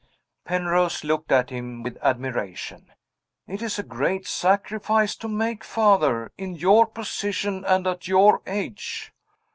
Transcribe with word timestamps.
Penrose 0.45 1.03
looked 1.03 1.31
at 1.31 1.51
him 1.51 1.83
with 1.83 1.99
admiration. 2.01 2.91
"It 3.45 3.61
is 3.61 3.77
a 3.77 3.83
great 3.83 4.25
sacrifice 4.25 5.15
to 5.17 5.27
make, 5.27 5.63
Father, 5.63 6.31
in 6.39 6.55
your 6.55 6.87
position 6.87 7.63
and 7.63 7.85
at 7.85 8.07
your 8.07 8.41
age." 8.47 9.13